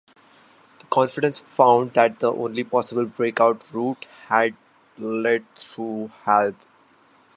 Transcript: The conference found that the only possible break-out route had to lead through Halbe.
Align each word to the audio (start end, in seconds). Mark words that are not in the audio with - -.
The 0.79 0.87
conference 0.87 1.37
found 1.55 1.93
that 1.93 2.19
the 2.19 2.33
only 2.33 2.63
possible 2.63 3.05
break-out 3.05 3.71
route 3.71 4.05
had 4.29 4.55
to 4.97 5.07
lead 5.07 5.45
through 5.53 6.11
Halbe. 6.25 6.55